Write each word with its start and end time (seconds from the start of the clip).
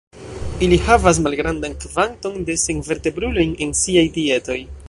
Ili 0.67 0.79
havas 0.85 1.19
malgrandan 1.27 1.77
kvanton 1.85 2.41
de 2.51 2.57
senvertebrulojn 2.65 3.57
en 3.67 3.79
siaj 3.85 4.09
dietoj. 4.21 4.63